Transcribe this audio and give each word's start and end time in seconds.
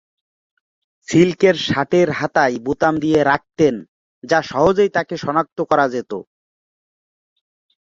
সিল্কের 1.07 1.55
শার্টের 1.65 2.09
হাতায় 2.11 2.55
বোতাম 2.65 2.93
দিয়ে 3.03 3.19
রাখতেন 3.23 3.75
যা 4.23 4.39
সহজেই 4.41 4.89
তাকে 4.89 5.15
শনাক্ত 5.17 5.57
করা 5.71 5.85
যেতো। 5.89 6.17